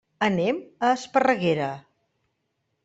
[0.27, 1.71] Anem a Esparreguera.